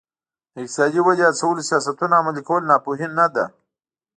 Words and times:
د 0.53 0.55
اقتصادي 0.63 0.99
ودې 1.03 1.23
هڅولو 1.29 1.61
سیاستونه 1.69 2.13
عملي 2.21 2.41
کول 2.47 2.61
ناپوهي 2.71 3.07
نه 3.17 3.25
ده. 3.35 3.45